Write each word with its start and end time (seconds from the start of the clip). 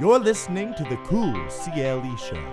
You're 0.00 0.18
listening 0.18 0.74
to 0.74 0.82
the 0.82 0.96
Cool 1.04 1.32
CLE 1.48 2.16
Show. 2.16 2.44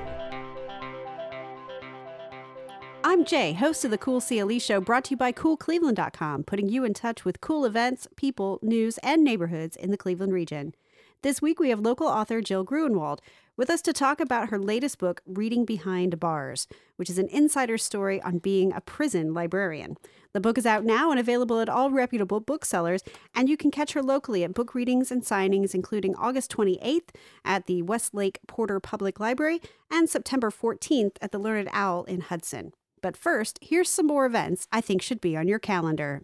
I'm 3.04 3.26
Jay, 3.26 3.54
host 3.54 3.84
of 3.84 3.90
the 3.90 3.98
Cool 3.98 4.22
CLE 4.22 4.60
Show, 4.60 4.80
brought 4.80 5.06
to 5.06 5.12
you 5.12 5.18
by 5.18 5.32
CoolCleveland.com, 5.32 6.44
putting 6.44 6.70
you 6.70 6.86
in 6.86 6.94
touch 6.94 7.26
with 7.26 7.42
cool 7.42 7.66
events, 7.66 8.08
people, 8.16 8.60
news, 8.62 9.00
and 9.00 9.24
neighborhoods 9.24 9.76
in 9.76 9.90
the 9.90 9.98
Cleveland 9.98 10.34
region. 10.34 10.76
This 11.24 11.42
week, 11.42 11.60
we 11.60 11.70
have 11.70 11.80
local 11.80 12.06
author 12.06 12.42
Jill 12.42 12.64
Grunenwald 12.64 13.22
with 13.58 13.70
us 13.70 13.82
to 13.84 13.94
talk 13.94 14.20
about 14.20 14.50
her 14.50 14.60
latest 14.60 14.98
book, 14.98 15.22
Reading 15.26 15.66
Behind 15.66 16.20
Bars, 16.20 16.68
which 16.96 17.10
is 17.10 17.18
an 17.18 17.28
insider 17.30 17.78
story 17.78 18.22
on 18.22 18.38
being 18.38 18.74
a 18.74 18.82
prison 18.82 19.34
librarian. 19.34 19.98
The 20.34 20.40
book 20.40 20.58
is 20.58 20.66
out 20.66 20.86
now 20.86 21.12
and 21.12 21.20
available 21.20 21.60
at 21.60 21.70
all 21.70 21.92
reputable 21.92 22.40
booksellers, 22.40 23.04
and 23.36 23.50
you 23.50 23.58
can 23.58 23.72
catch 23.72 23.94
her 23.94 24.02
locally 24.02 24.44
at 24.44 24.54
book 24.54 24.74
readings 24.74 25.12
and 25.12 25.24
signings, 25.24 25.76
including 25.76 26.16
August 26.16 26.52
28th 26.52 27.10
at 27.44 27.66
the 27.66 27.82
Westlake 27.82 28.40
Porter 28.48 28.80
Public 28.80 29.20
Library 29.20 29.62
and 29.90 30.10
September 30.10 30.50
14th 30.50 31.18
at 31.22 31.32
the 31.32 31.40
Learned 31.40 31.70
Owl 31.74 32.06
in 32.06 32.22
Hudson. 32.22 32.74
But 33.02 33.18
first, 33.18 33.60
here's 33.62 33.90
some 33.90 34.08
more 34.08 34.26
events 34.26 34.68
I 34.72 34.80
think 34.80 35.02
should 35.02 35.22
be 35.22 35.36
on 35.36 35.48
your 35.48 35.60
calendar. 35.60 36.24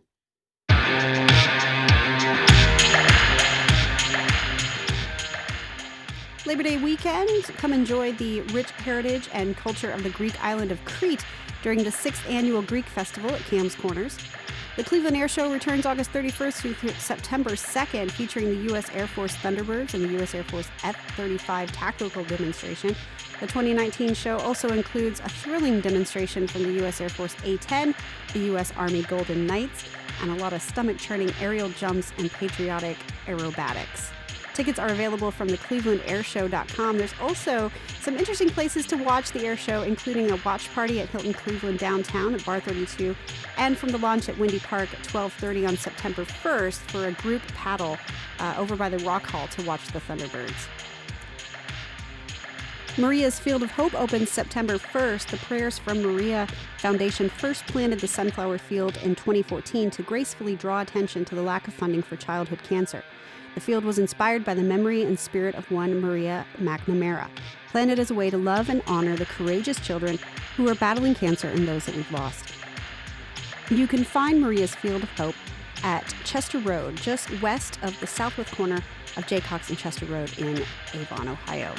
Labor 6.48 6.64
Day 6.64 6.78
weekend, 6.78 7.44
come 7.58 7.74
enjoy 7.74 8.14
the 8.14 8.40
rich 8.40 8.72
heritage 8.72 9.28
and 9.34 9.58
culture 9.58 9.92
of 9.92 10.02
the 10.02 10.10
Greek 10.12 10.42
island 10.42 10.72
of 10.72 10.84
Crete 10.86 11.26
during 11.62 11.84
the 11.84 11.92
sixth 11.92 12.26
annual 12.30 12.62
Greek 12.62 12.86
Festival 12.86 13.30
at 13.32 13.42
Cam's 13.42 13.76
Corners. 13.76 14.18
The 14.78 14.84
Cleveland 14.86 15.18
Air 15.18 15.28
Show 15.28 15.52
returns 15.52 15.86
August 15.86 16.14
31st 16.14 16.74
through 16.76 16.92
September 16.92 17.50
2nd, 17.50 18.12
featuring 18.12 18.46
the 18.46 18.70
U.S. 18.70 18.90
Air 18.96 19.08
Force 19.08 19.36
Thunderbirds 19.36 19.94
and 19.94 20.06
the 20.06 20.14
U.S. 20.14 20.34
Air 20.34 20.46
Force 20.46 20.70
F 20.86 20.96
35 21.18 21.70
tactical 21.74 22.24
demonstration. 22.24 22.96
The 23.42 23.48
2019 23.48 24.14
show 24.14 24.38
also 24.38 24.70
includes 24.70 25.20
a 25.20 25.28
thrilling 25.28 25.82
demonstration 25.82 26.48
from 26.48 26.64
the 26.64 26.72
U.S. 26.80 27.02
Air 27.02 27.10
Force 27.10 27.36
A 27.44 27.58
10, 27.58 27.94
the 28.32 28.40
U.S. 28.40 28.72
Army 28.78 29.02
Golden 29.02 29.46
Knights, 29.46 29.84
and 30.22 30.32
a 30.32 30.36
lot 30.36 30.54
of 30.54 30.62
stomach 30.62 30.98
churning 30.98 31.34
aerial 31.42 31.68
jumps 31.72 32.14
and 32.18 32.32
patriotic 32.32 32.96
aerobatics. 33.26 34.12
Tickets 34.58 34.80
are 34.80 34.88
available 34.88 35.30
from 35.30 35.50
the 35.50 35.58
clevelandairshow.com. 35.60 36.98
There's 36.98 37.14
also 37.22 37.72
some 38.02 38.18
interesting 38.18 38.50
places 38.50 38.88
to 38.88 38.96
watch 38.96 39.32
the 39.32 39.46
air 39.46 39.56
show, 39.56 39.84
including 39.84 40.32
a 40.32 40.40
watch 40.44 40.74
party 40.74 41.00
at 41.00 41.10
Hilton 41.10 41.34
Cleveland 41.34 41.78
downtown 41.78 42.34
at 42.34 42.44
Bar 42.44 42.60
32, 42.62 43.16
and 43.58 43.78
from 43.78 43.90
the 43.90 44.00
launch 44.00 44.30
at 44.30 44.38
Wendy 44.40 44.58
Park 44.58 44.92
at 44.92 45.04
12:30 45.04 45.68
on 45.68 45.78
September 45.78 46.26
1st 46.26 46.80
for 46.90 47.06
a 47.06 47.12
group 47.12 47.44
paddle 47.54 48.00
uh, 48.40 48.56
over 48.58 48.76
by 48.76 48.90
the 48.90 48.98
Rock 49.06 49.28
Hall 49.28 49.48
to 49.50 49.62
watch 49.62 49.86
the 49.90 50.00
Thunderbirds. 50.00 50.68
Maria's 52.98 53.38
Field 53.38 53.62
of 53.62 53.70
Hope 53.70 53.94
opens 53.94 54.32
September 54.32 54.80
1st. 54.80 55.28
The 55.28 55.38
Prayers 55.38 55.78
from 55.78 56.02
Maria 56.02 56.48
Foundation 56.80 57.30
first 57.30 57.64
planted 57.68 58.00
the 58.00 58.08
sunflower 58.08 58.58
field 58.58 58.98
in 59.04 59.14
2014 59.14 59.92
to 59.92 60.02
gracefully 60.02 60.56
draw 60.56 60.82
attention 60.82 61.26
to 61.26 61.36
the 61.36 61.44
lack 61.44 61.68
of 61.68 61.76
funding 61.76 62.02
for 62.02 62.16
childhood 62.16 62.64
cancer. 62.64 63.04
The 63.58 63.62
field 63.62 63.86
was 63.86 63.98
inspired 63.98 64.46
by 64.46 64.54
the 64.54 64.62
memory 64.62 65.02
and 65.02 65.18
spirit 65.18 65.56
of 65.56 65.72
one 65.72 66.00
Maria 66.00 66.46
McNamara, 66.60 67.28
planted 67.70 67.98
as 67.98 68.12
a 68.12 68.14
way 68.14 68.30
to 68.30 68.38
love 68.38 68.70
and 68.70 68.84
honor 68.86 69.16
the 69.16 69.26
courageous 69.26 69.80
children 69.80 70.20
who 70.56 70.70
are 70.70 70.76
battling 70.76 71.16
cancer 71.16 71.48
and 71.48 71.68
those 71.68 71.88
that 71.88 71.96
we've 71.96 72.12
lost. 72.12 72.54
You 73.72 73.88
can 73.88 74.04
find 74.04 74.40
Maria's 74.40 74.76
Field 74.76 75.02
of 75.02 75.10
Hope 75.18 75.34
at 75.82 76.06
Chester 76.24 76.60
Road, 76.60 76.98
just 76.98 77.42
west 77.42 77.80
of 77.82 78.00
the 78.00 78.06
southwest 78.06 78.56
corner 78.56 78.84
of 79.16 79.26
Jaycox 79.26 79.70
and 79.70 79.78
Chester 79.80 80.06
Road 80.06 80.38
in 80.38 80.64
Avon, 80.94 81.28
Ohio. 81.28 81.74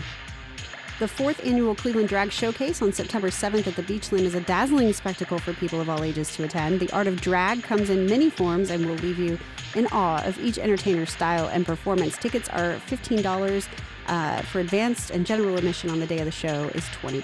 The 0.98 1.06
fourth 1.06 1.46
annual 1.46 1.76
Cleveland 1.76 2.08
Drag 2.08 2.32
Showcase 2.32 2.82
on 2.82 2.92
September 2.92 3.28
7th 3.28 3.68
at 3.68 3.76
the 3.76 3.84
Beachland 3.84 4.22
is 4.22 4.34
a 4.34 4.40
dazzling 4.40 4.92
spectacle 4.92 5.38
for 5.38 5.52
people 5.52 5.80
of 5.80 5.88
all 5.88 6.02
ages 6.02 6.34
to 6.34 6.42
attend. 6.42 6.80
The 6.80 6.90
art 6.90 7.06
of 7.06 7.20
drag 7.20 7.62
comes 7.62 7.88
in 7.88 8.06
many 8.06 8.30
forms 8.30 8.70
and 8.70 8.84
will 8.84 8.96
leave 8.96 9.20
you 9.20 9.38
in 9.74 9.86
awe 9.88 10.22
of 10.24 10.38
each 10.38 10.58
entertainer's 10.58 11.10
style 11.10 11.48
and 11.48 11.66
performance. 11.66 12.16
Tickets 12.16 12.48
are 12.48 12.74
$15 12.88 13.68
uh, 14.06 14.42
for 14.42 14.60
advanced, 14.60 15.10
and 15.10 15.26
general 15.26 15.56
admission 15.56 15.90
on 15.90 16.00
the 16.00 16.06
day 16.06 16.18
of 16.18 16.24
the 16.24 16.30
show 16.30 16.64
is 16.74 16.84
$20. 17.02 17.22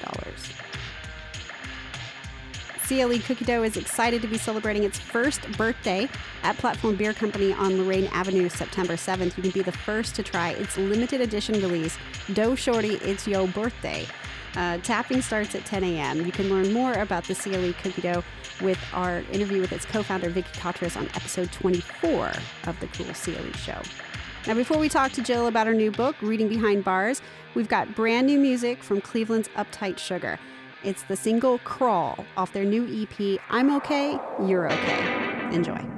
CLE 2.87 3.19
Cookie 3.21 3.47
Dough 3.47 3.62
is 3.62 3.78
excited 3.78 4.21
to 4.21 4.28
be 4.28 4.37
celebrating 4.37 4.84
its 4.84 4.99
first 4.99 5.50
birthday 5.56 6.06
at 6.43 6.59
Platform 6.59 6.97
Beer 6.97 7.15
Company 7.15 7.55
on 7.55 7.78
Lorain 7.78 8.09
Avenue 8.12 8.50
September 8.50 8.94
7th. 8.94 9.37
You 9.38 9.43
can 9.43 9.53
be 9.53 9.62
the 9.62 9.72
first 9.72 10.15
to 10.16 10.22
try 10.22 10.50
its 10.50 10.76
limited 10.76 11.22
edition 11.22 11.55
release, 11.55 11.97
Dough 12.34 12.55
Shorty 12.55 12.97
It's 12.97 13.26
Yo 13.26 13.47
Birthday. 13.47 14.06
Uh, 14.56 14.78
tapping 14.78 15.20
starts 15.20 15.54
at 15.54 15.65
10 15.65 15.84
a.m. 15.84 16.25
You 16.25 16.32
can 16.32 16.48
learn 16.48 16.72
more 16.72 16.92
about 16.94 17.25
the 17.25 17.34
CLE 17.34 17.72
Cookie 17.82 18.03
Dough 18.03 18.22
with 18.60 18.78
our 18.92 19.19
interview 19.32 19.60
with 19.60 19.72
its 19.72 19.84
co-founder 19.84 20.31
Vicky 20.31 20.59
Katras 20.59 20.97
on 20.97 21.06
episode 21.09 21.50
24 21.53 22.32
of 22.66 22.78
the 22.81 22.87
Cool 22.88 23.06
CLE 23.06 23.53
Show. 23.54 23.81
Now, 24.47 24.54
before 24.54 24.78
we 24.78 24.88
talk 24.88 25.12
to 25.12 25.22
Jill 25.22 25.47
about 25.47 25.66
her 25.66 25.75
new 25.75 25.91
book, 25.91 26.16
Reading 26.20 26.48
Behind 26.48 26.84
Bars, 26.84 27.22
we've 27.54 27.69
got 27.69 27.94
brand 27.94 28.26
new 28.26 28.38
music 28.38 28.82
from 28.82 29.00
Cleveland's 29.00 29.48
Uptight 29.56 29.98
Sugar. 29.98 30.38
It's 30.82 31.03
the 31.04 31.16
single 31.16 31.59
Crawl 31.60 32.26
off 32.37 32.53
their 32.53 32.64
new 32.64 32.84
EP, 32.84 33.41
I'm 33.48 33.75
Okay, 33.76 34.19
You're 34.47 34.70
Okay. 34.70 35.48
Enjoy. 35.50 35.94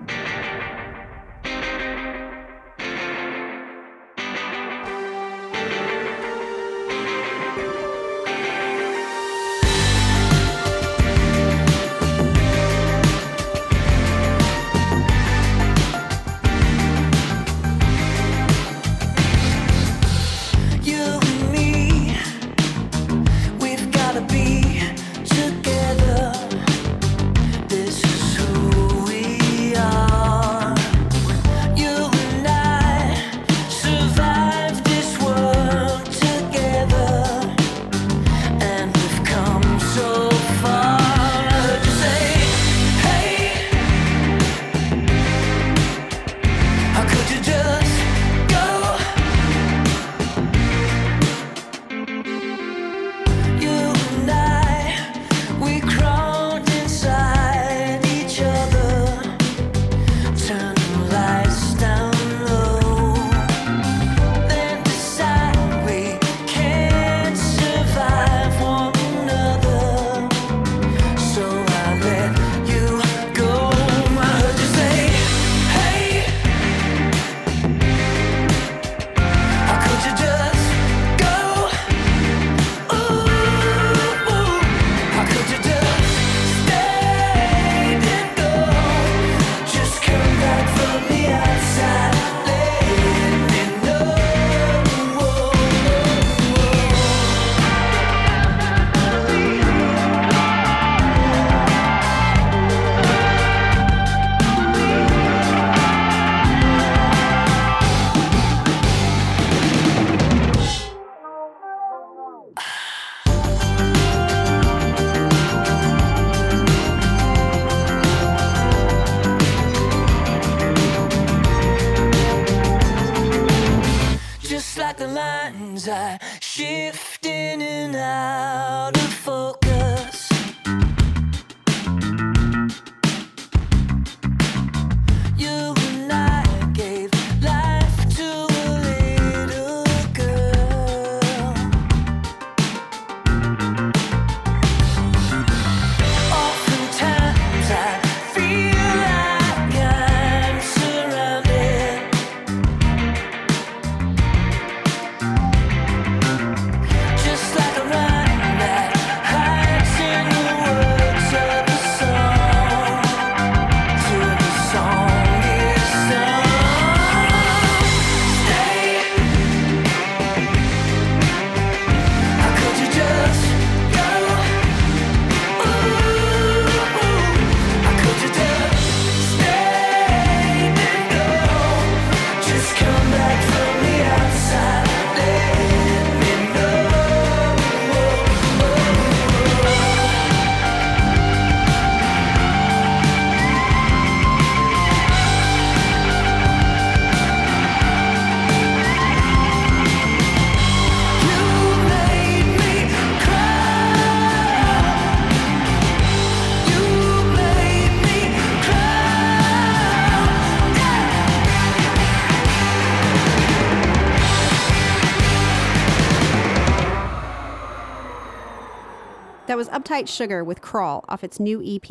That 219.46 219.56
was 219.56 219.68
Uptight 219.68 220.08
Sugar 220.08 220.42
with 220.42 220.60
Crawl 220.60 221.04
off 221.08 221.22
its 221.22 221.38
new 221.38 221.62
EP. 221.64 221.88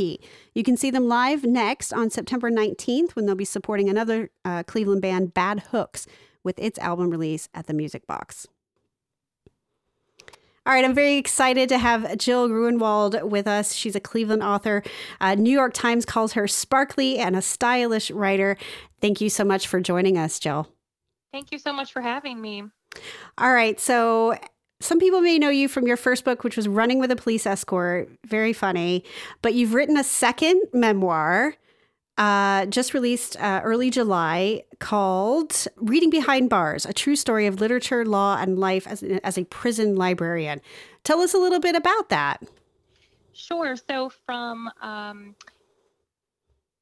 You 0.53 0.63
can 0.63 0.75
see 0.75 0.91
them 0.91 1.07
live 1.07 1.45
next 1.45 1.93
on 1.93 2.09
September 2.09 2.51
19th 2.51 3.11
when 3.11 3.25
they'll 3.25 3.35
be 3.35 3.45
supporting 3.45 3.87
another 3.87 4.29
uh, 4.43 4.63
Cleveland 4.63 5.01
band, 5.01 5.33
Bad 5.33 5.61
Hooks, 5.71 6.05
with 6.43 6.59
its 6.59 6.77
album 6.79 7.09
release 7.09 7.47
at 7.53 7.67
the 7.67 7.73
Music 7.73 8.05
Box. 8.07 8.47
All 10.67 10.73
right, 10.73 10.83
I'm 10.83 10.95
very 10.95 11.15
excited 11.15 11.69
to 11.69 11.77
have 11.77 12.17
Jill 12.17 12.49
Grunenwald 12.49 13.29
with 13.29 13.47
us. 13.47 13.73
She's 13.73 13.95
a 13.95 13.99
Cleveland 13.99 14.43
author. 14.43 14.83
Uh, 15.21 15.35
New 15.35 15.51
York 15.51 15.73
Times 15.73 16.05
calls 16.05 16.33
her 16.33 16.47
sparkly 16.47 17.19
and 17.19 17.35
a 17.35 17.41
stylish 17.41 18.11
writer. 18.11 18.57
Thank 18.99 19.21
you 19.21 19.29
so 19.29 19.45
much 19.45 19.67
for 19.67 19.79
joining 19.79 20.17
us, 20.17 20.39
Jill. 20.39 20.67
Thank 21.31 21.51
you 21.51 21.59
so 21.59 21.71
much 21.71 21.93
for 21.93 22.01
having 22.01 22.41
me. 22.41 22.63
All 23.37 23.53
right. 23.53 23.79
So 23.79 24.37
some 24.81 24.99
people 24.99 25.21
may 25.21 25.37
know 25.39 25.49
you 25.49 25.67
from 25.67 25.87
your 25.87 25.97
first 25.97 26.25
book, 26.25 26.43
which 26.43 26.57
was 26.57 26.67
Running 26.67 26.99
with 26.99 27.11
a 27.11 27.15
Police 27.15 27.45
Escort. 27.45 28.09
Very 28.25 28.53
funny. 28.53 29.03
But 29.41 29.53
you've 29.53 29.73
written 29.73 29.97
a 29.97 30.03
second 30.03 30.61
memoir, 30.73 31.55
uh, 32.17 32.65
just 32.65 32.93
released 32.93 33.39
uh, 33.39 33.61
early 33.63 33.89
July, 33.89 34.63
called 34.79 35.67
Reading 35.77 36.09
Behind 36.09 36.49
Bars 36.49 36.85
A 36.85 36.93
True 36.93 37.15
Story 37.15 37.47
of 37.47 37.61
Literature, 37.61 38.05
Law, 38.05 38.37
and 38.37 38.59
Life 38.59 38.85
as, 38.85 39.01
as 39.01 39.37
a 39.37 39.45
Prison 39.45 39.95
Librarian. 39.95 40.61
Tell 41.03 41.19
us 41.21 41.33
a 41.33 41.37
little 41.37 41.59
bit 41.59 41.75
about 41.75 42.09
that. 42.09 42.43
Sure. 43.31 43.75
So 43.75 44.09
from 44.25 44.69
um, 44.81 45.35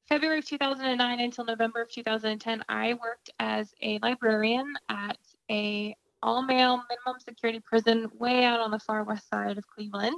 February 0.08 0.40
of 0.40 0.46
2009 0.46 1.20
until 1.20 1.46
November 1.46 1.82
of 1.82 1.92
2010, 1.92 2.64
I 2.70 2.94
worked 2.94 3.32
as 3.40 3.74
a 3.82 4.00
librarian 4.00 4.74
at 4.90 5.18
a 5.50 5.96
all-male 6.24 6.82
minimum 6.90 7.20
security 7.20 7.60
prison 7.60 8.10
way 8.18 8.44
out 8.44 8.60
on 8.60 8.72
the 8.72 8.80
far 8.80 9.04
west 9.04 9.30
side 9.30 9.58
of 9.58 9.68
Cleveland, 9.68 10.18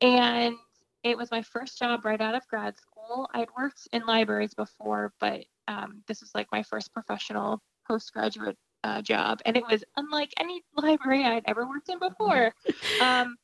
and 0.00 0.56
it 1.04 1.16
was 1.16 1.30
my 1.30 1.42
first 1.42 1.78
job 1.78 2.04
right 2.04 2.20
out 2.20 2.34
of 2.34 2.46
grad 2.48 2.76
school. 2.76 3.28
I'd 3.32 3.48
worked 3.56 3.86
in 3.92 4.04
libraries 4.06 4.54
before, 4.54 5.12
but 5.20 5.44
um, 5.68 6.02
this 6.08 6.20
was 6.20 6.32
like 6.34 6.48
my 6.50 6.62
first 6.62 6.92
professional 6.92 7.62
postgraduate 7.86 8.56
uh, 8.84 9.02
job, 9.02 9.40
and 9.44 9.56
it 9.56 9.64
was 9.70 9.84
unlike 9.96 10.32
any 10.38 10.62
library 10.76 11.24
I'd 11.24 11.44
ever 11.46 11.66
worked 11.68 11.88
in 11.88 11.98
before. 11.98 12.52
Um, 13.00 13.36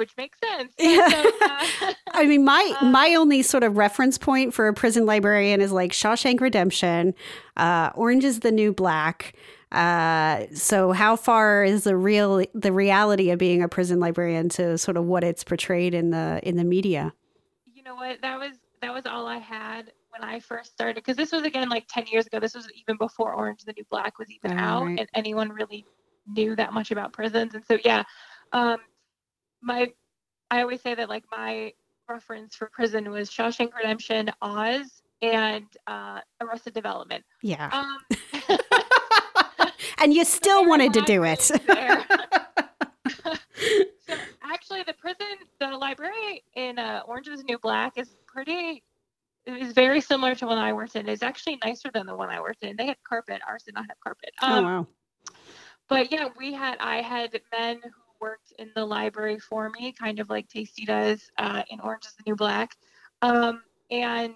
which 0.00 0.16
makes 0.16 0.38
sense. 0.40 0.72
Yeah. 0.78 1.08
So, 1.08 1.30
uh, 1.42 1.92
I 2.12 2.24
mean, 2.26 2.44
my 2.44 2.74
my 2.82 3.14
only 3.14 3.42
sort 3.42 3.62
of 3.62 3.76
reference 3.76 4.18
point 4.18 4.54
for 4.54 4.66
a 4.66 4.74
prison 4.74 5.04
librarian 5.04 5.60
is 5.60 5.72
like 5.72 5.92
Shawshank 5.92 6.40
Redemption, 6.40 7.14
uh, 7.56 7.90
Orange 7.94 8.24
is 8.24 8.40
the 8.40 8.50
New 8.50 8.72
Black. 8.72 9.34
Uh, 9.72 10.46
so, 10.52 10.92
how 10.92 11.14
far 11.16 11.62
is 11.64 11.84
the 11.84 11.96
real 11.96 12.44
the 12.54 12.72
reality 12.72 13.30
of 13.30 13.38
being 13.38 13.62
a 13.62 13.68
prison 13.68 14.00
librarian 14.00 14.48
to 14.50 14.76
sort 14.76 14.96
of 14.96 15.04
what 15.04 15.22
it's 15.22 15.44
portrayed 15.44 15.94
in 15.94 16.10
the 16.10 16.40
in 16.42 16.56
the 16.56 16.64
media? 16.64 17.12
you 17.72 17.82
know 17.84 17.94
what? 17.94 18.20
That 18.22 18.38
was 18.38 18.52
that 18.82 18.92
was 18.92 19.06
all 19.06 19.26
I 19.26 19.38
had 19.38 19.92
when 20.10 20.22
I 20.28 20.40
first 20.40 20.72
started 20.72 20.96
because 20.96 21.16
this 21.16 21.30
was 21.32 21.42
again 21.42 21.68
like 21.68 21.86
10 21.88 22.06
years 22.08 22.26
ago. 22.26 22.40
This 22.40 22.54
was 22.54 22.68
even 22.74 22.96
before 22.98 23.32
Orange 23.32 23.64
the 23.64 23.72
New 23.76 23.84
Black 23.90 24.18
was 24.18 24.28
even 24.30 24.52
out 24.58 24.84
Right. 24.86 24.98
and 24.98 25.08
anyone 25.14 25.50
really 25.50 25.86
knew 26.26 26.56
that 26.56 26.72
much 26.72 26.90
about 26.90 27.12
prisons. 27.12 27.54
And 27.54 27.64
so 27.64 27.78
yeah, 27.84 28.02
um 28.52 28.78
my 29.62 29.92
I 30.50 30.62
always 30.62 30.80
say 30.80 30.94
that 30.96 31.08
like 31.08 31.24
my 31.30 31.72
reference 32.08 32.56
for 32.56 32.68
prison 32.72 33.08
was 33.10 33.30
Shawshank 33.30 33.72
Redemption, 33.74 34.30
Oz, 34.42 35.02
and 35.22 35.66
uh 35.86 36.20
Arrested 36.40 36.74
Development. 36.74 37.24
Yeah, 37.42 37.70
Um 37.72 37.98
and 40.00 40.12
you 40.14 40.24
still 40.24 40.66
wanted 40.66 40.92
to 40.94 41.02
do 41.02 41.24
it. 41.24 41.40
so 41.42 41.54
actually 44.42 44.82
the 44.84 44.94
prison 44.98 45.26
the 45.60 45.68
library 45.68 46.42
in 46.54 46.78
uh, 46.78 47.02
orange 47.06 47.28
is 47.28 47.40
the 47.40 47.44
new 47.44 47.58
black 47.58 47.92
is 47.96 48.16
pretty 48.26 48.82
is 49.46 49.72
very 49.72 50.00
similar 50.00 50.34
to 50.34 50.46
one 50.46 50.58
i 50.58 50.72
worked 50.72 50.96
in. 50.96 51.08
It's 51.08 51.22
actually 51.22 51.58
nicer 51.64 51.90
than 51.92 52.06
the 52.06 52.14
one 52.14 52.30
i 52.30 52.40
worked 52.40 52.62
in. 52.62 52.76
They 52.76 52.86
had 52.86 52.96
carpet. 53.08 53.40
Ours 53.46 53.62
did 53.64 53.74
not 53.74 53.86
have 53.88 53.98
carpet. 54.02 54.30
Oh 54.42 54.52
um, 54.52 54.64
wow, 54.64 54.86
but 55.88 56.12
yeah 56.12 56.28
we 56.38 56.52
had 56.52 56.76
i 56.80 57.02
had 57.02 57.38
men 57.52 57.80
who 57.82 57.90
worked 58.20 58.52
in 58.58 58.70
the 58.74 58.84
library 58.84 59.38
for 59.38 59.70
me 59.70 59.92
kind 59.92 60.20
of 60.20 60.28
like 60.28 60.46
Taystee 60.48 60.86
does 60.86 61.30
uh, 61.38 61.62
in 61.70 61.80
orange 61.80 62.04
is 62.04 62.14
the 62.14 62.24
new 62.26 62.36
black. 62.36 62.76
Um, 63.22 63.62
and 63.90 64.34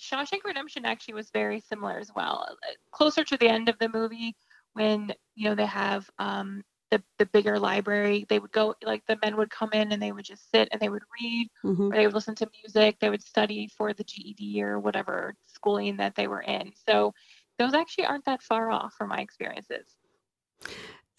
shawshank 0.00 0.44
redemption 0.44 0.84
actually 0.84 1.14
was 1.14 1.30
very 1.30 1.60
similar 1.60 1.98
as 1.98 2.10
well. 2.14 2.46
Uh, 2.48 2.72
closer 2.92 3.24
to 3.24 3.36
the 3.36 3.48
end 3.48 3.68
of 3.68 3.78
the 3.78 3.88
movie 3.88 4.36
when 4.74 5.12
you 5.34 5.48
know 5.48 5.54
they 5.54 5.66
have 5.66 6.08
um, 6.18 6.62
the, 6.90 7.02
the 7.18 7.26
bigger 7.26 7.58
library 7.58 8.24
they 8.28 8.38
would 8.38 8.52
go 8.52 8.74
like 8.82 9.04
the 9.06 9.18
men 9.22 9.36
would 9.36 9.50
come 9.50 9.70
in 9.72 9.92
and 9.92 10.00
they 10.02 10.12
would 10.12 10.24
just 10.24 10.50
sit 10.50 10.68
and 10.72 10.80
they 10.80 10.88
would 10.88 11.02
read 11.20 11.48
Mhm. 11.64 11.92
or 11.92 11.96
they 11.96 12.06
would 12.06 12.14
listen 12.14 12.34
to 12.36 12.48
music 12.62 12.96
they 13.00 13.10
would 13.10 13.22
study 13.22 13.68
for 13.76 13.92
the 13.92 14.04
ged 14.04 14.60
or 14.62 14.78
whatever 14.80 15.34
schooling 15.46 15.96
that 15.98 16.14
they 16.14 16.26
were 16.28 16.40
in 16.42 16.72
so 16.88 17.12
those 17.58 17.74
actually 17.74 18.06
aren't 18.06 18.24
that 18.24 18.42
far 18.42 18.70
off 18.70 18.94
from 18.94 19.08
my 19.10 19.18
experiences 19.18 19.96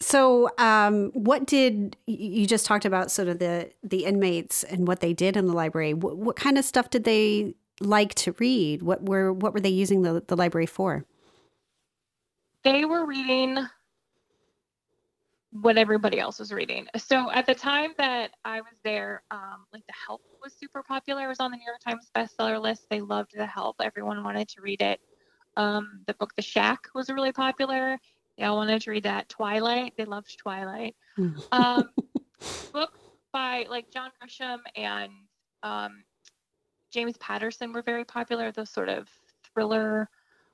So, 0.01 0.50
um, 0.58 1.12
what 1.13 1.46
did 1.46 1.98
you 2.08 2.48
just 2.48 2.65
talked 2.65 2.86
about? 2.86 3.12
Sort 3.12 3.27
of 3.27 3.39
the 3.39 3.70
the 3.84 4.06
inmates 4.06 4.63
and 4.63 4.88
what 4.88 5.01
they 5.01 5.13
did 5.13 5.36
in 5.36 5.46
the 5.46 5.53
library. 5.53 5.94
What, 5.94 6.18
what 6.18 6.36
kind 6.38 6.58
of 6.58 6.63
stuff 6.63 6.89
did 6.89 7.03
they 7.03 7.53
like 7.82 8.15
to 8.15 8.32
read? 8.39 8.82
What 8.82 9.03
were 9.03 9.34
what 9.34 9.53
were 9.53 9.60
they 9.60 9.70
using 9.70 10.03
the 10.03 10.24
the 10.25 10.38
library 10.38 10.68
for? 10.68 11.06
They 12.63 12.85
were 12.85 13.05
reading 13.05 13.57
what 15.51 15.77
everybody 15.77 16.19
else 16.19 16.39
was 16.39 16.51
reading. 16.51 16.87
So 16.97 17.31
at 17.31 17.45
the 17.45 17.55
time 17.55 17.91
that 17.97 18.31
I 18.45 18.61
was 18.61 18.75
there, 18.83 19.23
um, 19.31 19.65
like 19.73 19.85
The 19.87 19.93
Help 20.07 20.21
was 20.43 20.53
super 20.53 20.83
popular. 20.83 21.25
It 21.25 21.27
was 21.27 21.39
on 21.39 21.51
the 21.51 21.57
New 21.57 21.65
York 21.65 21.79
Times 21.79 22.11
bestseller 22.15 22.61
list. 22.61 22.85
They 22.89 23.01
loved 23.01 23.31
The 23.35 23.45
Help. 23.45 23.77
Everyone 23.81 24.23
wanted 24.23 24.47
to 24.49 24.61
read 24.61 24.81
it. 24.81 24.99
Um, 25.57 26.01
the 26.05 26.13
book 26.13 26.35
The 26.35 26.41
Shack 26.41 26.79
was 26.93 27.09
really 27.09 27.31
popular. 27.31 27.97
They 28.37 28.45
all 28.45 28.57
wanted 28.57 28.81
to 28.83 28.91
read 28.91 29.03
that. 29.03 29.27
Twilight, 29.27 29.93
they 29.97 30.05
loved 30.05 30.37
Twilight. 30.37 30.95
Mm. 31.17 31.41
Um, 31.51 31.89
books 32.71 32.99
by 33.33 33.65
like 33.69 33.91
John 33.91 34.11
Grisham 34.21 34.59
and 34.75 35.11
um, 35.63 36.03
James 36.91 37.17
Patterson 37.17 37.73
were 37.73 37.81
very 37.81 38.05
popular. 38.05 38.51
Those 38.51 38.69
sort 38.69 38.89
of 38.89 39.09
thriller, 39.53 40.09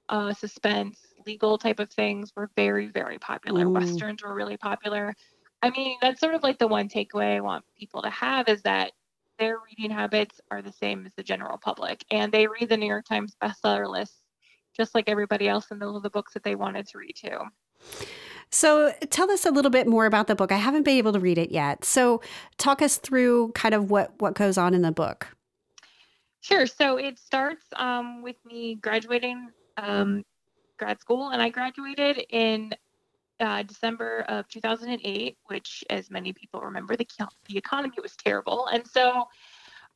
uh, 0.09 0.33
suspense, 0.33 0.99
legal 1.25 1.57
type 1.57 1.79
of 1.79 1.91
things 1.91 2.31
were 2.35 2.49
very, 2.55 2.87
very 2.87 3.19
popular. 3.19 3.65
Mm. 3.65 3.73
Westerns 3.73 4.23
were 4.23 4.33
really 4.33 4.57
popular. 4.57 5.13
I 5.61 5.69
mean, 5.71 5.97
that's 6.01 6.19
sort 6.19 6.35
of 6.35 6.43
like 6.43 6.59
the 6.59 6.67
one 6.67 6.89
takeaway 6.89 7.37
I 7.37 7.41
want 7.41 7.65
people 7.77 8.01
to 8.01 8.09
have 8.09 8.47
is 8.47 8.61
that 8.63 8.91
their 9.39 9.57
reading 9.59 9.91
habits 9.91 10.39
are 10.51 10.61
the 10.61 10.71
same 10.71 11.05
as 11.05 11.13
the 11.15 11.23
general 11.23 11.57
public, 11.57 12.05
and 12.11 12.31
they 12.31 12.47
read 12.47 12.69
the 12.69 12.77
New 12.77 12.87
York 12.87 13.05
Times 13.05 13.35
bestseller 13.41 13.89
lists 13.89 14.19
just 14.75 14.93
like 14.93 15.07
everybody 15.07 15.47
else 15.47 15.67
and 15.71 15.81
those 15.81 15.95
are 15.95 16.01
the 16.01 16.09
books 16.09 16.33
that 16.33 16.43
they 16.43 16.55
wanted 16.55 16.85
to 16.85 16.97
read 16.97 17.15
too. 17.15 17.39
So, 18.51 18.93
tell 19.09 19.31
us 19.31 19.45
a 19.45 19.51
little 19.51 19.71
bit 19.71 19.87
more 19.87 20.05
about 20.05 20.27
the 20.27 20.35
book. 20.35 20.51
I 20.51 20.57
haven't 20.57 20.83
been 20.83 20.97
able 20.97 21.13
to 21.13 21.19
read 21.19 21.37
it 21.37 21.51
yet. 21.51 21.83
So, 21.83 22.21
talk 22.57 22.81
us 22.81 22.97
through 22.97 23.51
kind 23.53 23.73
of 23.73 23.89
what 23.89 24.13
what 24.19 24.35
goes 24.35 24.57
on 24.57 24.73
in 24.73 24.81
the 24.81 24.91
book. 24.91 25.35
Sure. 26.45 26.67
So 26.67 26.97
it 26.97 27.17
starts 27.17 27.65
um, 27.75 28.21
with 28.21 28.35
me 28.45 28.75
graduating 28.75 29.49
um, 29.77 30.23
grad 30.77 30.99
school, 30.99 31.29
and 31.29 31.41
I 31.41 31.49
graduated 31.49 32.25
in 32.29 32.73
uh, 33.39 33.63
December 33.63 34.21
of 34.27 34.47
2008, 34.47 35.37
which, 35.45 35.83
as 35.89 36.09
many 36.09 36.33
people 36.33 36.61
remember, 36.61 36.95
the 36.95 37.07
the 37.47 37.57
economy 37.57 37.95
was 38.01 38.15
terrible, 38.15 38.67
and 38.67 38.85
so 38.87 39.25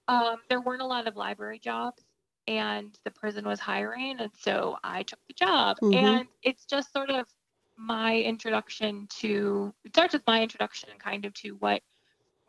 um, 0.08 0.38
there 0.50 0.62
weren't 0.62 0.82
a 0.82 0.86
lot 0.88 1.08
of 1.08 1.16
library 1.16 1.60
jobs, 1.60 2.04
and 2.48 2.98
the 3.06 3.12
prison 3.12 3.46
was 3.46 3.60
hiring, 3.60 4.20
and 4.20 4.32
so 4.38 4.78
I 4.84 5.04
took 5.04 5.20
the 5.28 5.34
job, 5.34 5.78
Mhm. 5.82 5.94
and 5.96 6.28
it's 6.44 6.66
just 6.66 6.92
sort 6.92 7.10
of 7.10 7.28
my 7.78 8.18
introduction 8.18 9.08
to 9.08 9.74
it 9.86 9.96
starts 9.96 10.14
with 10.14 10.28
my 10.28 10.42
introduction 10.44 10.90
kind 11.00 11.26
of 11.26 11.34
to 11.36 11.52
what 11.56 11.82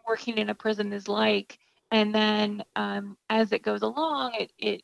working 0.06 0.38
in 0.38 0.50
a 0.50 0.54
prison 0.54 0.92
is 0.92 1.08
like. 1.08 1.58
And 1.92 2.14
then 2.14 2.64
um, 2.76 3.16
as 3.28 3.52
it 3.52 3.62
goes 3.62 3.82
along 3.82 4.34
it, 4.34 4.52
it 4.58 4.82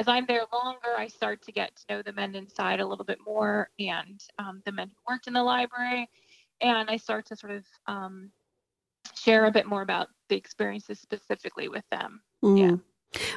as 0.00 0.08
i'm 0.08 0.26
there 0.26 0.44
longer 0.52 0.96
i 0.96 1.06
start 1.06 1.42
to 1.42 1.52
get 1.52 1.74
to 1.76 1.94
know 1.94 2.02
the 2.02 2.12
men 2.12 2.34
inside 2.34 2.80
a 2.80 2.86
little 2.86 3.04
bit 3.04 3.18
more 3.24 3.70
and 3.78 4.24
um, 4.38 4.62
the 4.64 4.72
men 4.72 4.88
who 4.88 5.12
worked 5.12 5.26
in 5.26 5.32
the 5.32 5.42
library 5.42 6.08
and 6.60 6.90
i 6.90 6.96
start 6.96 7.26
to 7.26 7.36
sort 7.36 7.52
of 7.52 7.64
um, 7.86 8.30
share 9.14 9.44
a 9.46 9.50
bit 9.50 9.66
more 9.66 9.82
about 9.82 10.08
the 10.28 10.36
experiences 10.36 10.98
specifically 10.98 11.68
with 11.68 11.84
them 11.90 12.20
Yeah. 12.42 12.48
Mm. 12.48 12.80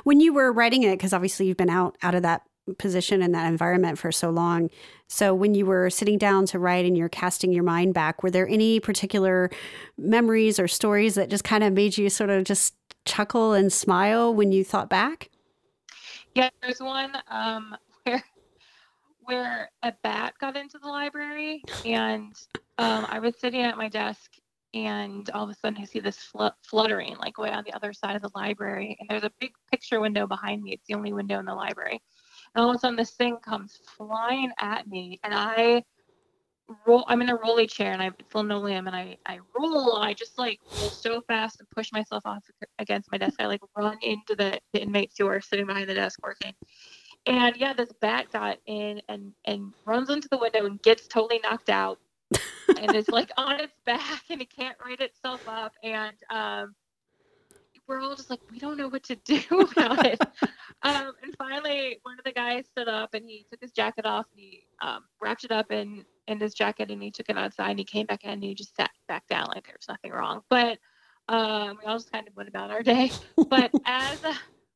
When 0.03 0.19
you 0.19 0.33
were 0.33 0.53
writing 0.53 0.83
it, 0.83 0.91
because 0.91 1.13
obviously 1.13 1.47
you've 1.47 1.57
been 1.57 1.69
out 1.69 1.97
out 2.03 2.13
of 2.13 2.21
that 2.21 2.43
position 2.77 3.21
and 3.21 3.33
that 3.33 3.47
environment 3.47 3.97
for 3.97 4.11
so 4.11 4.29
long. 4.29 4.69
So 5.07 5.33
when 5.33 5.53
you 5.53 5.65
were 5.65 5.89
sitting 5.89 6.17
down 6.17 6.45
to 6.47 6.59
write 6.59 6.85
and 6.85 6.97
you're 6.97 7.09
casting 7.09 7.51
your 7.51 7.63
mind 7.63 7.93
back, 7.93 8.23
were 8.23 8.31
there 8.31 8.47
any 8.47 8.79
particular 8.79 9.49
memories 9.97 10.59
or 10.59 10.67
stories 10.67 11.15
that 11.15 11.29
just 11.29 11.43
kind 11.43 11.63
of 11.63 11.73
made 11.73 11.97
you 11.97 12.09
sort 12.09 12.29
of 12.29 12.45
just 12.45 12.73
chuckle 13.05 13.53
and 13.53 13.73
smile 13.73 14.33
when 14.33 14.51
you 14.51 14.63
thought 14.63 14.89
back? 14.89 15.29
Yeah, 16.35 16.49
there's 16.61 16.79
one 16.79 17.15
um, 17.29 17.75
where 18.03 18.23
where 19.25 19.71
a 19.83 19.93
bat 20.03 20.33
got 20.39 20.57
into 20.57 20.77
the 20.79 20.87
library, 20.87 21.63
and 21.85 22.33
um, 22.77 23.05
I 23.07 23.19
was 23.19 23.39
sitting 23.39 23.61
at 23.61 23.77
my 23.77 23.87
desk, 23.87 24.31
and 24.73 25.29
all 25.31 25.43
of 25.45 25.49
a 25.49 25.53
sudden 25.53 25.81
I 25.81 25.85
see 25.85 25.99
this 25.99 26.17
fl- 26.17 26.47
fluttering 26.63 27.15
like 27.17 27.37
way 27.37 27.51
on 27.51 27.63
the 27.65 27.73
other 27.73 27.93
side 27.93 28.15
of 28.15 28.21
the 28.21 28.31
library, 28.35 28.97
and 28.99 29.09
there's 29.09 29.23
a 29.23 29.31
big 29.39 29.51
picture 29.71 29.99
window 29.99 30.27
behind 30.27 30.63
me. 30.63 30.73
It's 30.73 30.87
the 30.87 30.95
only 30.95 31.13
window 31.13 31.39
in 31.39 31.45
the 31.45 31.55
library, 31.55 32.01
and 32.55 32.63
all 32.63 32.69
of 32.69 32.75
a 32.75 32.79
sudden 32.79 32.97
this 32.97 33.11
thing 33.11 33.37
comes 33.37 33.79
flying 33.95 34.51
at 34.59 34.87
me, 34.87 35.19
and 35.23 35.33
I 35.33 35.83
roll. 36.85 37.05
I'm 37.07 37.21
in 37.21 37.29
a 37.29 37.35
rolly 37.35 37.67
chair, 37.67 37.93
and 37.93 38.01
I 38.01 38.11
it's 38.19 38.33
linoleum, 38.33 38.87
and 38.87 38.95
I 38.95 39.17
I 39.25 39.39
roll, 39.57 39.97
I 39.97 40.13
just 40.13 40.37
like 40.37 40.59
roll 40.79 40.89
so 40.89 41.21
fast 41.21 41.59
and 41.59 41.69
push 41.69 41.91
myself 41.91 42.23
off 42.25 42.43
against 42.79 43.11
my 43.11 43.17
desk. 43.17 43.35
I 43.39 43.45
like 43.45 43.61
run 43.75 43.97
into 44.01 44.35
the, 44.35 44.59
the 44.73 44.81
inmates 44.81 45.15
who 45.17 45.27
are 45.27 45.41
sitting 45.41 45.65
behind 45.65 45.89
the 45.89 45.95
desk 45.95 46.19
working. 46.23 46.53
And 47.25 47.55
yeah, 47.55 47.73
this 47.73 47.91
bat 48.01 48.27
got 48.31 48.57
in 48.65 49.01
and 49.09 49.33
and 49.45 49.73
runs 49.85 50.09
into 50.09 50.27
the 50.29 50.37
window 50.37 50.65
and 50.65 50.81
gets 50.81 51.07
totally 51.07 51.39
knocked 51.43 51.69
out, 51.69 51.99
and 52.79 52.95
is 52.95 53.09
like 53.09 53.31
on 53.37 53.59
its 53.59 53.75
back 53.85 54.23
and 54.29 54.41
it 54.41 54.53
can't 54.53 54.77
right 54.83 54.99
itself 54.99 55.47
up. 55.47 55.73
And 55.83 56.15
um, 56.29 56.75
we're 57.87 58.01
all 58.01 58.15
just 58.15 58.29
like, 58.29 58.39
we 58.51 58.59
don't 58.59 58.77
know 58.77 58.87
what 58.87 59.03
to 59.03 59.15
do 59.15 59.41
about 59.71 60.05
it. 60.05 60.19
um, 60.83 61.13
and 61.21 61.35
finally, 61.37 61.99
one 62.03 62.17
of 62.17 62.25
the 62.25 62.31
guys 62.31 62.65
stood 62.67 62.87
up 62.87 63.13
and 63.13 63.25
he 63.27 63.45
took 63.49 63.61
his 63.61 63.71
jacket 63.71 64.05
off 64.05 64.25
and 64.31 64.39
he 64.39 64.63
um, 64.81 65.03
wrapped 65.21 65.43
it 65.43 65.51
up 65.51 65.71
in 65.71 66.05
in 66.27 66.39
his 66.39 66.53
jacket 66.53 66.89
and 66.89 67.03
he 67.03 67.11
took 67.11 67.27
it 67.27 67.37
outside 67.37 67.71
and 67.71 67.79
he 67.79 67.85
came 67.85 68.05
back 68.05 68.23
in 68.23 68.31
and 68.31 68.43
he 68.43 68.55
just 68.55 68.75
sat 68.77 68.91
back 69.09 69.27
down 69.27 69.45
like 69.53 69.65
there 69.65 69.75
was 69.77 69.89
nothing 69.89 70.11
wrong. 70.11 70.41
But 70.49 70.79
um, 71.27 71.77
we 71.79 71.85
all 71.85 71.97
just 71.97 72.11
kind 72.11 72.27
of 72.27 72.35
went 72.35 72.49
about 72.49 72.71
our 72.71 72.83
day. 72.83 73.11
But 73.49 73.71
as 73.85 74.23
uh, 74.23 74.33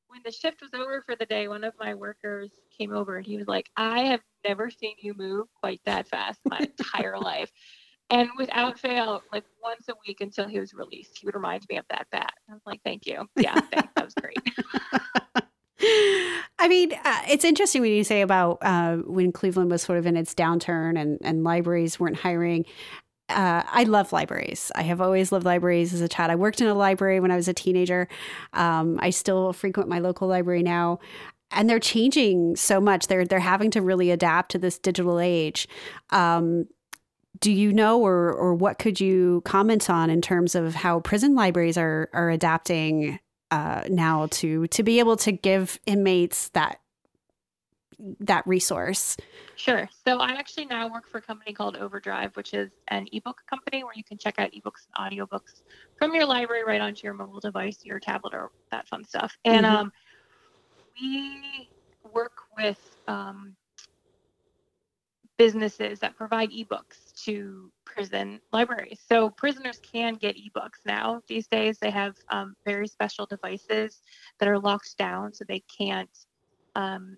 when 0.08 0.22
the 0.26 0.32
shift 0.32 0.62
was 0.62 0.74
over 0.74 1.02
for 1.06 1.16
the 1.16 1.26
day, 1.26 1.48
one 1.48 1.64
of 1.64 1.74
my 1.80 1.94
workers 1.94 2.52
came 2.78 2.94
over 2.94 3.18
and 3.18 3.26
he 3.26 3.38
was 3.38 3.48
like, 3.48 3.70
I 3.78 4.02
have 4.06 4.22
never 4.46 4.70
seen 4.70 4.96
you 5.00 5.14
move 5.14 5.48
quite 5.60 5.82
that 5.86 6.08
fast 6.08 6.40
in 6.46 6.50
my 6.50 6.60
entire 6.60 7.18
life. 7.18 7.52
And 8.10 8.30
without 8.38 8.80
fail, 8.80 9.22
like 9.34 9.44
once 9.62 9.90
a 9.90 9.94
week 10.08 10.22
until 10.22 10.48
he 10.48 10.60
was 10.60 10.74
released, 10.74 11.18
he 11.20 11.26
would 11.26 11.36
remind 11.36 11.66
me 11.70 11.78
of 11.78 11.86
that 11.90 12.08
bat. 12.10 12.34
I 12.50 12.54
was 12.54 12.62
like, 12.66 12.82
thank 12.86 13.06
you. 13.06 13.28
Yeah, 13.36 13.60
thanks. 13.72 13.90
That 13.96 14.06
was 14.06 14.14
great. 14.14 14.38
I 16.60 16.68
mean, 16.68 16.94
uh, 16.94 17.22
it's 17.30 17.46
interesting 17.46 17.82
when 17.82 17.92
you 17.92 18.04
say 18.04 18.22
about 18.22 18.58
uh, 18.62 18.98
when 18.98 19.32
Cleveland 19.32 19.70
was 19.70 19.82
sort 19.84 20.00
of 20.00 20.08
in 20.08 20.18
its 20.18 20.34
downturn 20.34 21.00
and, 21.00 21.20
and 21.22 21.44
libraries 21.44 22.00
weren't 22.00 22.18
hiring. 22.18 22.66
Uh, 23.30 23.62
I 23.66 23.84
love 23.84 24.12
libraries. 24.12 24.72
I 24.74 24.84
have 24.84 25.02
always 25.02 25.32
loved 25.32 25.46
libraries 25.46 25.94
as 25.94 26.02
a 26.02 26.08
child. 26.08 26.32
I 26.32 26.36
worked 26.36 26.62
in 26.62 26.68
a 26.68 26.74
library 26.74 27.20
when 27.20 27.30
I 27.30 27.36
was 27.36 27.48
a 27.48 27.54
teenager. 27.54 28.08
Um, 28.54 28.98
I 29.02 29.10
still 29.10 29.54
frequent 29.54 29.90
my 29.90 30.00
local 30.00 30.28
library 30.28 30.64
now, 30.64 31.00
and 31.52 31.70
they're 31.70 31.80
changing 31.80 32.56
so 32.56 32.80
much. 32.82 33.08
They're 33.08 33.26
they're 33.26 33.40
having 33.40 33.70
to 33.72 33.82
really 33.82 34.10
adapt 34.10 34.52
to 34.52 34.58
this 34.58 34.80
digital 34.80 35.20
age. 35.20 35.68
Um, 36.10 36.68
do 37.40 37.52
you 37.52 37.74
know, 37.74 38.00
or 38.00 38.32
or 38.34 38.54
what 38.54 38.80
could 38.80 39.00
you 39.00 39.42
comment 39.46 39.90
on 39.90 40.10
in 40.10 40.22
terms 40.22 40.56
of 40.56 40.76
how 40.76 41.00
prison 41.00 41.36
libraries 41.36 41.78
are 41.78 42.10
are 42.14 42.30
adapting 42.30 43.20
uh, 43.52 43.84
now 43.90 44.28
to 44.32 44.68
to 44.68 44.84
be 44.84 45.00
able 45.00 45.18
to 45.18 45.32
give 45.32 45.80
inmates 45.86 46.50
that 46.50 46.80
that 48.20 48.46
resource. 48.46 49.18
Sure. 49.56 49.90
So 50.06 50.20
I 50.20 50.34
actually 50.34 50.66
now 50.66 50.88
work 50.88 51.08
for 51.08 51.18
a 51.18 51.22
company 51.22 51.52
called 51.52 51.78
Overdrive, 51.78 52.36
which 52.36 52.54
is 52.54 52.70
an 52.90 53.08
ebook 53.12 53.42
company 53.50 53.84
where 53.84 53.94
you 53.96 54.04
can 54.04 54.18
check 54.18 54.36
out 54.38 54.52
ebooks 54.52 54.86
and 54.96 55.12
audiobooks 55.12 55.64
from 55.98 56.14
your 56.14 56.26
library 56.26 56.64
right 56.64 56.80
onto 56.80 57.02
your 57.04 57.16
mobile 57.16 57.40
device, 57.40 57.80
your 57.84 58.00
tablet, 58.00 58.34
or 58.34 58.52
that 58.72 58.88
fun 58.88 59.04
stuff. 59.04 59.36
And 59.46 59.66
Mhm. 59.66 59.72
um, 59.72 59.94
we 61.02 61.70
work 62.14 62.34
with 62.56 62.80
um, 63.08 63.56
businesses 65.38 66.00
that 66.00 66.16
provide 66.16 66.50
ebooks 66.52 67.14
to 67.26 67.72
prison 67.86 68.40
libraries. 68.52 69.00
So 69.08 69.30
prisoners 69.30 69.80
can 69.80 70.16
get 70.16 70.36
ebooks 70.36 70.86
now. 70.86 71.22
These 71.28 71.48
days, 71.48 71.78
they 71.80 71.92
have 71.92 72.16
um, 72.30 72.56
very 72.66 72.88
special 72.88 73.26
devices 73.26 74.02
that 74.40 74.50
are 74.50 74.60
locked 74.60 74.98
down 74.98 75.34
so 75.34 75.46
they 75.48 75.64
can't 75.78 76.10
um, 76.76 77.18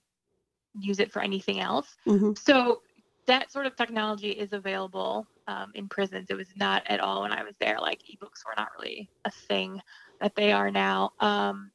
use 0.78 1.00
it 1.00 1.12
for 1.12 1.22
anything 1.22 1.60
else. 1.60 1.96
Mhm. 2.06 2.38
So 2.38 2.82
that 3.26 3.52
sort 3.52 3.66
of 3.66 3.76
technology 3.76 4.32
is 4.32 4.54
available 4.54 5.28
um, 5.48 5.72
in 5.76 5.88
prisons. 5.88 6.28
It 6.30 6.36
was 6.36 6.50
not 6.56 6.84
at 6.88 7.00
all 7.00 7.22
when 7.22 7.32
I 7.32 7.44
was 7.44 7.56
there. 7.60 7.80
Like 7.80 8.02
ebooks 8.02 8.46
were 8.46 8.54
not 8.58 8.70
really 8.78 9.10
a 9.26 9.32
thing 9.32 9.82
that 10.20 10.36
they 10.36 10.52
are 10.52 10.72
now. 10.72 11.12
Um, 11.20 11.72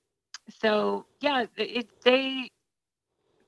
so 0.60 1.06
yeah, 1.20 1.46
it, 1.56 1.88
they 2.04 2.50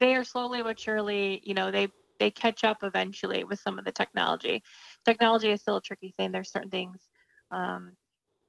they 0.01 0.15
are 0.15 0.25
slowly 0.25 0.63
but 0.63 0.79
surely, 0.79 1.41
you 1.45 1.55
know, 1.55 1.71
they 1.71 1.89
they 2.19 2.31
catch 2.31 2.65
up 2.65 2.79
eventually 2.83 3.45
with 3.45 3.61
some 3.61 3.79
of 3.79 3.85
the 3.85 3.93
technology. 3.93 4.63
Technology 5.05 5.51
is 5.51 5.61
still 5.63 5.77
a 5.77 5.83
tricky 5.83 6.13
thing. 6.17 6.33
There's 6.33 6.51
certain 6.53 6.71
things, 6.71 7.09
um, 7.51 7.97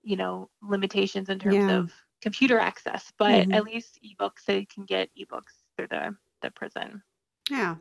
you 0.03 0.17
know, 0.17 0.49
limitations 0.61 1.29
in 1.29 1.39
terms 1.39 1.65
Yeah. 1.65 1.69
of 1.69 1.93
computer 2.21 2.59
access, 2.59 3.11
but 3.19 3.47
Mhm. 3.47 3.53
at 3.53 3.65
least 3.65 3.99
ebooks 4.05 4.45
they 4.47 4.65
can 4.65 4.85
get 4.85 5.09
ebooks 5.17 5.63
through 5.77 5.87
the 5.89 6.15
the 6.41 6.51
prison. 6.51 7.03
Yeah. 7.49 7.75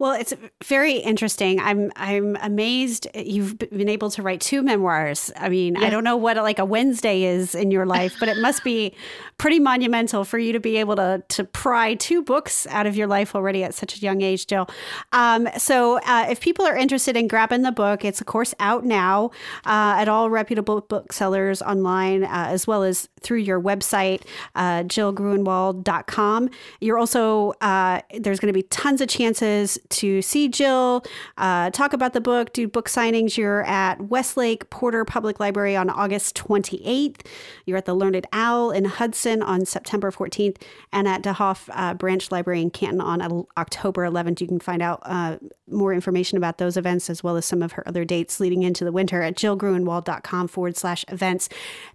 Well, 0.00 0.12
it's 0.12 0.32
very 0.64 0.94
interesting. 0.94 1.60
I'm 1.60 1.92
I'm 1.94 2.34
amazed 2.40 3.06
you've 3.14 3.58
been 3.58 3.90
able 3.90 4.08
to 4.12 4.22
write 4.22 4.40
two 4.40 4.62
memoirs. 4.62 5.30
I 5.36 5.50
mean, 5.50 5.76
I 5.76 5.90
don't 5.90 6.04
know 6.04 6.16
what 6.16 6.38
like 6.38 6.58
a 6.58 6.64
Wednesday 6.64 7.24
is 7.24 7.54
in 7.54 7.70
your 7.70 7.84
life, 7.84 8.14
but 8.18 8.30
it 8.30 8.38
must 8.38 8.64
be 8.64 8.94
pretty 9.36 9.60
monumental 9.60 10.24
for 10.24 10.38
you 10.38 10.54
to 10.54 10.60
be 10.60 10.78
able 10.78 10.96
to 10.96 11.22
to 11.28 11.44
pry 11.44 11.96
two 11.96 12.22
books 12.22 12.66
out 12.68 12.86
of 12.86 12.96
your 12.96 13.08
life 13.08 13.34
already 13.34 13.62
at 13.62 13.74
such 13.74 13.98
a 13.98 14.00
young 14.00 14.22
age, 14.22 14.46
Jill. 14.46 14.70
Um, 15.12 15.48
so, 15.58 15.98
uh, 16.06 16.26
if 16.30 16.40
people 16.40 16.64
are 16.64 16.76
interested 16.76 17.14
in 17.14 17.28
grabbing 17.28 17.60
the 17.60 17.72
book, 17.72 18.02
it's 18.02 18.22
of 18.22 18.26
course 18.26 18.54
out 18.58 18.86
now 18.86 19.30
uh, 19.66 19.96
at 19.98 20.08
all 20.08 20.30
reputable 20.30 20.80
booksellers 20.80 21.60
online, 21.60 22.24
uh, 22.24 22.46
as 22.48 22.66
well 22.66 22.84
as 22.84 23.06
through 23.20 23.38
your 23.38 23.60
website, 23.60 24.22
uh, 24.54 24.82
jillgrunenwald.com. 24.84 26.48
You're 26.80 26.96
also 26.96 27.52
uh, 27.60 28.00
there's 28.18 28.40
going 28.40 28.52
to 28.52 28.58
be 28.58 28.62
tons 28.62 28.99
tons 29.00 29.12
of 29.12 29.18
chances 29.18 29.78
to 29.88 30.22
see 30.22 30.48
Jill, 30.48 31.04
uh, 31.38 31.70
talk 31.70 31.92
about 31.92 32.12
the 32.12 32.20
book, 32.20 32.52
do 32.52 32.68
book 32.68 32.88
signings. 32.88 33.36
You're 33.36 33.64
at 33.64 34.00
Westlake 34.00 34.68
Porter 34.70 35.04
Public 35.04 35.40
Library 35.40 35.76
on 35.76 35.88
August 35.90 36.36
28th. 36.36 37.26
You're 37.64 37.78
at 37.78 37.86
the 37.86 37.94
Learned 37.94 38.26
Owl 38.32 38.70
in 38.70 38.84
Hudson 38.84 39.42
on 39.42 39.64
September 39.64 40.10
14th, 40.10 40.60
and 40.92 41.08
at 41.08 41.22
DeHoff 41.22 41.68
uh, 41.72 41.94
Branch 41.94 42.30
Library 42.30 42.60
in 42.60 42.70
Canton 42.70 43.00
on 43.00 43.22
uh, 43.22 43.42
October 43.56 44.02
11th. 44.02 44.40
You 44.40 44.48
can 44.48 44.60
find 44.60 44.82
out 44.82 45.00
uh, 45.04 45.38
more 45.68 45.94
information 45.94 46.36
about 46.36 46.58
those 46.58 46.76
events 46.76 47.08
as 47.08 47.24
well 47.24 47.36
as 47.36 47.46
some 47.46 47.62
of 47.62 47.72
her 47.72 47.86
other 47.88 48.04
dates 48.04 48.40
leading 48.40 48.62
into 48.62 48.84
the 48.84 48.92
winter 48.92 49.22
at 49.22 49.34
jillgrunenwald.com 49.36 50.48
forward 50.48 50.76
slash 50.76 51.04
events. 51.08 51.48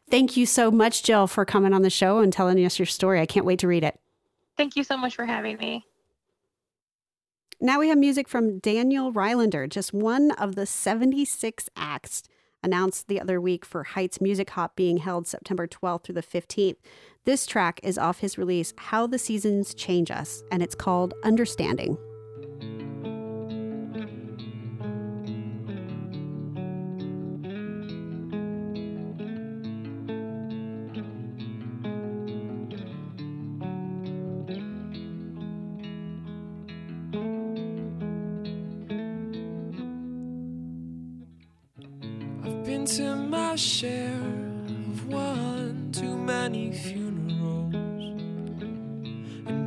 Thank 0.10 0.38
you 0.38 0.46
so 0.46 0.72
much, 0.72 1.04
Jill, 1.04 1.28
for 1.28 1.46
coming 1.46 1.74
on 1.74 1.82
the 1.82 1.90
show 1.90 2.20
and 2.20 2.32
telling 2.32 2.64
us 2.66 2.80
your 2.80 2.86
story. 2.86 3.20
I 3.20 3.26
can't 3.26 3.46
wait 3.46 3.60
to 3.60 3.68
read 3.68 3.84
it. 3.84 4.00
Thank 4.58 4.76
you 4.76 4.84
so 4.84 4.96
much 4.96 5.16
for 5.16 5.26
having 5.26 5.58
me. 5.58 5.86
Now 7.62 7.80
we 7.80 7.88
have 7.88 7.98
music 7.98 8.28
from 8.28 8.60
Daniel 8.60 9.14
Rylander, 9.14 9.70
just 9.70 9.94
one 9.94 10.32
of 10.32 10.56
the 10.56 10.66
76 10.66 11.70
acts 11.78 12.24
announced 12.62 13.08
the 13.08 13.22
other 13.22 13.40
week 13.40 13.64
for 13.64 13.84
Heights 13.84 14.20
Music 14.20 14.50
Hop 14.52 14.76
being 14.76 14.98
held 14.98 15.26
September 15.26 15.66
12th 15.66 16.04
through 16.04 16.16
the 16.16 16.22
15th. 16.22 16.76
This 17.24 17.46
track 17.46 17.80
is 17.82 17.98
off 17.98 18.20
his 18.20 18.38
release, 18.38 18.74
How 18.78 19.08
the 19.08 19.18
Seasons 19.18 19.74
Change 19.74 20.12
Us, 20.12 20.44
and 20.52 20.62
it's 20.62 20.76
called 20.76 21.14
Understanding. 21.24 21.98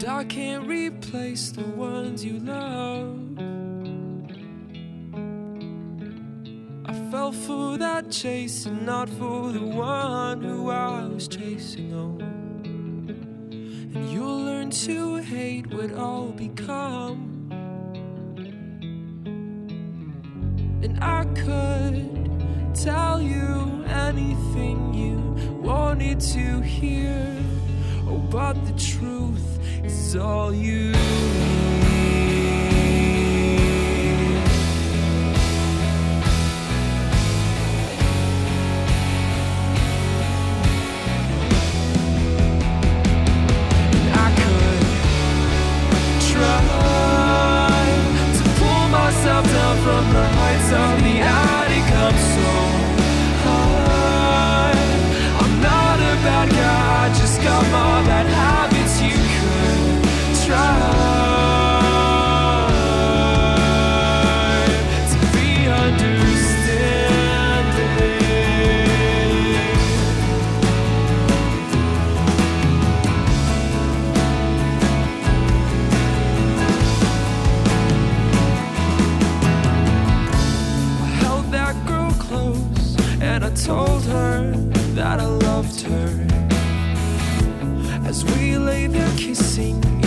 And 0.01 0.09
I 0.09 0.23
can't 0.23 0.69
replace 0.69 1.51
the 1.51 1.65
ones 1.65 2.25
you 2.25 2.39
love. 2.39 3.19
I 6.87 7.11
fell 7.11 7.33
for 7.33 7.79
that 7.79 8.09
chase 8.09 8.67
and 8.67 8.87
not 8.87 9.09
for 9.09 9.51
the 9.51 9.65
one 9.65 10.43
who 10.43 10.71
I 10.71 11.05
was 11.05 11.27
chasing. 11.27 11.93
Oh, 11.93 12.17
and 13.97 14.09
you'll 14.13 14.45
learn 14.45 14.71
to 14.71 15.17
hate 15.17 15.67
what 15.75 15.91
I'll 15.95 16.31
become. 16.31 17.51
And 20.85 21.03
I 21.03 21.25
could 21.35 22.73
tell 22.73 23.21
you 23.21 23.85
anything 23.89 24.95
you 24.95 25.19
wanted 25.61 26.21
to 26.21 26.61
hear. 26.61 27.37
Oh, 28.07 28.19
but 28.31 28.55
the 28.65 28.75
truth 28.79 29.48
is 29.89 30.17
all 30.17 30.53
you 30.53 30.93
As 88.09 88.25
we 88.25 88.57
lay 88.57 88.87
there 88.87 89.07
kissing 89.19 89.98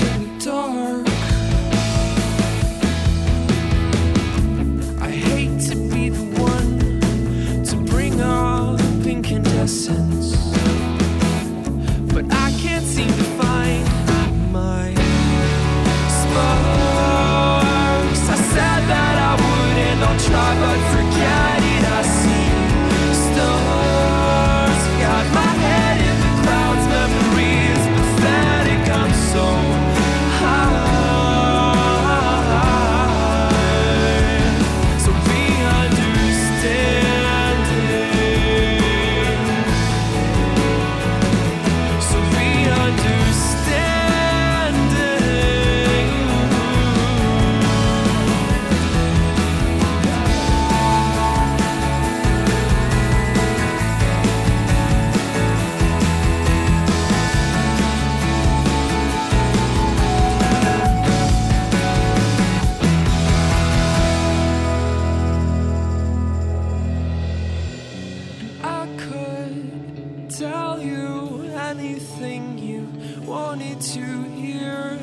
tell 70.37 70.81
you 70.81 71.43
anything 71.53 72.57
you 72.57 72.87
wanted 73.25 73.81
to 73.81 74.23
hear. 74.23 74.97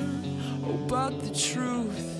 But 0.87 1.21
the 1.21 1.35
truth 1.35 2.18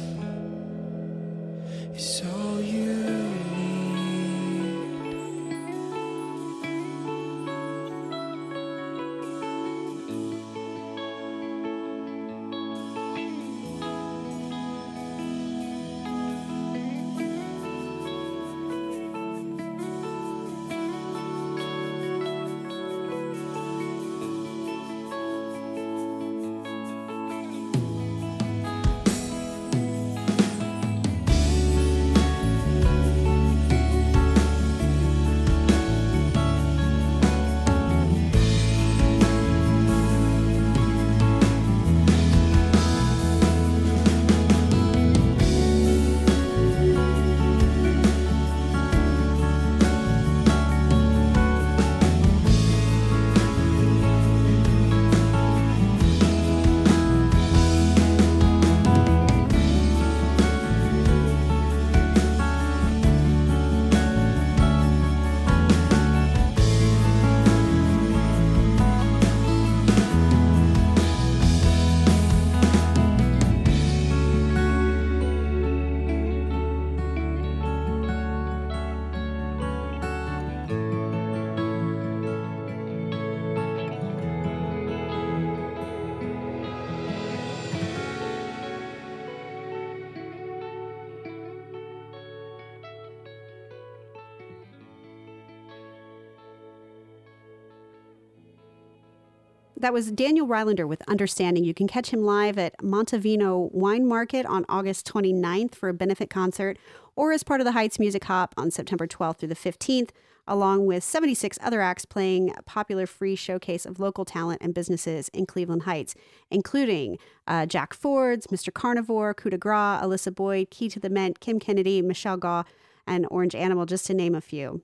that 99.81 99.93
was 99.93 100.11
Daniel 100.11 100.47
Rylander 100.47 100.89
with 100.89 101.03
Understanding. 101.09 101.65
You 101.65 101.75
can 101.75 101.87
catch 101.87 102.11
him 102.11 102.23
live 102.23 102.59
at 102.59 102.75
Montevino 102.83 103.71
Wine 103.73 104.07
Market 104.07 104.45
on 104.47 104.65
August 104.69 105.07
29th 105.07 105.75
for 105.75 105.89
a 105.89 105.95
benefit 105.95 106.31
concert 106.31 106.79
or 107.15 107.33
as 107.33 107.45
part 107.45 107.61
of 107.61 107.65
the 107.65 107.73
Heights 107.73 107.99
Music 107.99 108.25
Hop 108.25 108.55
on 108.57 108.71
September 108.71 109.07
12th 109.07 109.39
through 109.39 109.49
the 109.49 109.55
15th, 109.55 110.11
along 110.49 110.87
with 110.87 111.05
76 111.05 111.59
other 111.63 111.81
acts 111.81 112.05
playing 112.05 112.53
a 112.57 112.63
popular 112.63 113.07
free 113.07 113.37
showcase 113.37 113.87
of 113.87 114.01
local 114.01 114.25
talent 114.25 114.61
and 114.63 114.75
businesses 114.75 115.29
in 115.31 115.47
Cleveland 115.47 115.83
Heights, 115.83 116.15
including 116.51 117.17
uh, 117.47 117.67
Jack 117.67 117.95
Ford's, 117.95 118.49
Mr. 118.49 118.73
Carnivore, 118.73 119.33
Coup 119.35 119.51
de 119.51 119.59
Gras, 119.59 120.01
Alyssa 120.03 120.35
Boyd, 120.35 120.71
Key 120.71 120.89
to 120.89 120.99
the 120.99 121.11
Mint, 121.11 121.39
Kim 121.39 121.61
Kennedy, 121.61 122.03
Michelle 122.03 122.37
Gaw, 122.37 122.65
and 123.07 123.27
Orange 123.31 123.55
Animal, 123.55 123.87
just 123.87 124.07
to 124.07 124.15
name 124.15 124.35
a 124.35 124.41
few. 124.41 124.83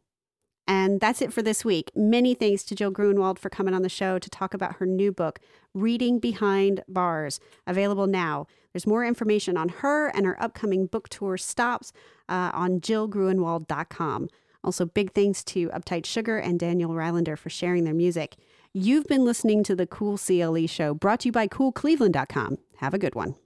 And 0.66 1.00
that's 1.00 1.20
it 1.20 1.32
for 1.32 1.42
this 1.42 1.64
week. 1.64 1.90
Many 1.94 2.34
thanks 2.34 2.62
to 2.64 2.74
Jill 2.74 2.92
Grunenwald 2.92 3.38
for 3.38 3.50
coming 3.50 3.74
on 3.74 3.82
the 3.82 3.88
show 3.88 4.18
to 4.18 4.30
talk 4.30 4.54
about 4.54 4.76
her 4.76 4.86
new 4.86 5.12
book, 5.12 5.38
Reading 5.74 6.18
Behind 6.18 6.82
Bars, 6.88 7.38
available 7.66 8.06
now. 8.06 8.46
There's 8.72 8.86
more 8.86 9.04
information 9.04 9.56
on 9.56 9.68
her 9.68 10.08
and 10.08 10.24
her 10.24 10.42
upcoming 10.42 10.86
book 10.86 11.08
tour 11.08 11.36
stops 11.36 11.92
uh, 12.28 12.50
on 12.54 12.80
jillgrunenwald.com. 12.80 14.28
Also, 14.64 14.86
big 14.86 15.12
thanks 15.12 15.44
to 15.44 15.68
Uptight 15.68 16.06
Sugar 16.06 16.38
and 16.38 16.58
Daniel 16.58 16.90
Rylander 16.92 17.36
for 17.36 17.50
sharing 17.50 17.84
their 17.84 17.94
music. 17.94 18.36
You've 18.72 19.04
been 19.04 19.24
listening 19.24 19.62
to 19.64 19.76
the 19.76 19.86
Cool 19.86 20.16
CLE 20.16 20.66
show 20.66 20.94
brought 20.94 21.20
to 21.20 21.28
you 21.28 21.32
by 21.32 21.46
coolcleveland.com. 21.46 22.58
Have 22.78 22.94
a 22.94 22.98
good 22.98 23.14
one. 23.14 23.36